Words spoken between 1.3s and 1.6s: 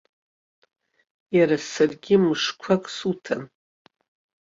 Иара